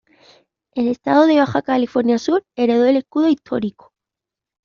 El 0.73 0.87
estado 0.87 1.27
de 1.27 1.35
Baja 1.35 1.61
California 1.61 2.17
Sur 2.17 2.43
heredó 2.55 2.85
el 2.87 2.97
escudo 2.97 3.27
histórico. 3.27 3.93